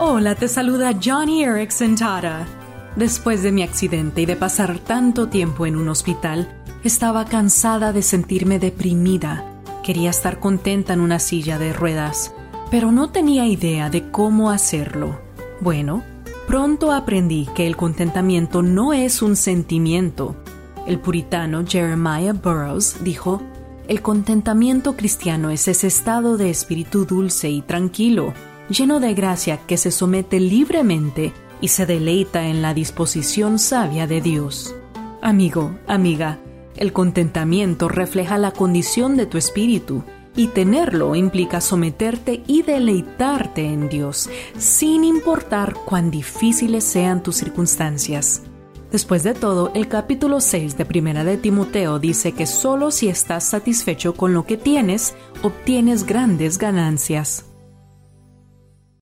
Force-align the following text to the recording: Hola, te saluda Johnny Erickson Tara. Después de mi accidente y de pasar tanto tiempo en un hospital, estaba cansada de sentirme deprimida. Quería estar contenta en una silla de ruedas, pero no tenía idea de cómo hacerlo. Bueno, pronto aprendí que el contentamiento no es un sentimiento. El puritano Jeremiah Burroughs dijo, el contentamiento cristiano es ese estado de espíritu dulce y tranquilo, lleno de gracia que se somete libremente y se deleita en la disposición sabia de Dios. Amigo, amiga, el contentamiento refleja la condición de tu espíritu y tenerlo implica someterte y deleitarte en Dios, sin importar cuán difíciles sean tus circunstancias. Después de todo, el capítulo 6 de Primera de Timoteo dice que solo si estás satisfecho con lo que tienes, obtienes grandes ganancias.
Hola, 0.00 0.36
te 0.36 0.46
saluda 0.46 0.92
Johnny 1.04 1.42
Erickson 1.42 1.96
Tara. 1.96 2.46
Después 2.94 3.42
de 3.42 3.50
mi 3.50 3.64
accidente 3.64 4.22
y 4.22 4.26
de 4.26 4.36
pasar 4.36 4.78
tanto 4.78 5.28
tiempo 5.28 5.66
en 5.66 5.74
un 5.74 5.88
hospital, 5.88 6.62
estaba 6.84 7.24
cansada 7.24 7.92
de 7.92 8.02
sentirme 8.02 8.60
deprimida. 8.60 9.44
Quería 9.82 10.10
estar 10.10 10.38
contenta 10.38 10.92
en 10.92 11.00
una 11.00 11.18
silla 11.18 11.58
de 11.58 11.72
ruedas, 11.72 12.32
pero 12.70 12.92
no 12.92 13.10
tenía 13.10 13.48
idea 13.48 13.90
de 13.90 14.08
cómo 14.12 14.52
hacerlo. 14.52 15.20
Bueno, 15.60 16.04
pronto 16.46 16.92
aprendí 16.92 17.48
que 17.56 17.66
el 17.66 17.76
contentamiento 17.76 18.62
no 18.62 18.92
es 18.92 19.20
un 19.20 19.34
sentimiento. 19.34 20.36
El 20.86 21.00
puritano 21.00 21.64
Jeremiah 21.66 22.34
Burroughs 22.34 23.02
dijo, 23.02 23.42
el 23.88 24.00
contentamiento 24.00 24.94
cristiano 24.94 25.50
es 25.50 25.66
ese 25.66 25.88
estado 25.88 26.36
de 26.36 26.50
espíritu 26.50 27.04
dulce 27.04 27.50
y 27.50 27.62
tranquilo, 27.62 28.32
lleno 28.68 29.00
de 29.00 29.14
gracia 29.14 29.60
que 29.66 29.76
se 29.76 29.90
somete 29.90 30.40
libremente 30.40 31.32
y 31.60 31.68
se 31.68 31.86
deleita 31.86 32.46
en 32.46 32.62
la 32.62 32.74
disposición 32.74 33.58
sabia 33.58 34.06
de 34.06 34.20
Dios. 34.20 34.74
Amigo, 35.22 35.76
amiga, 35.86 36.38
el 36.76 36.92
contentamiento 36.92 37.88
refleja 37.88 38.38
la 38.38 38.52
condición 38.52 39.16
de 39.16 39.26
tu 39.26 39.36
espíritu 39.38 40.04
y 40.36 40.46
tenerlo 40.48 41.16
implica 41.16 41.60
someterte 41.60 42.44
y 42.46 42.62
deleitarte 42.62 43.64
en 43.64 43.88
Dios, 43.88 44.30
sin 44.56 45.02
importar 45.02 45.74
cuán 45.74 46.12
difíciles 46.12 46.84
sean 46.84 47.24
tus 47.24 47.36
circunstancias. 47.36 48.42
Después 48.92 49.24
de 49.24 49.34
todo, 49.34 49.72
el 49.74 49.88
capítulo 49.88 50.40
6 50.40 50.78
de 50.78 50.86
Primera 50.86 51.24
de 51.24 51.36
Timoteo 51.36 51.98
dice 51.98 52.32
que 52.32 52.46
solo 52.46 52.92
si 52.92 53.08
estás 53.08 53.44
satisfecho 53.44 54.14
con 54.14 54.32
lo 54.32 54.46
que 54.46 54.56
tienes, 54.56 55.14
obtienes 55.42 56.06
grandes 56.06 56.56
ganancias. 56.56 57.47